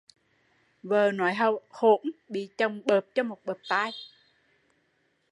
[0.83, 1.35] Vợ nói
[1.69, 3.91] hỗn bị chồng bợp cho một bợp tai